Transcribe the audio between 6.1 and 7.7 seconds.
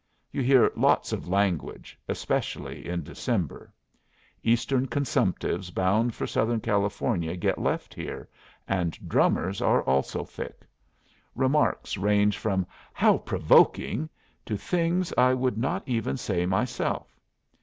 for southern California get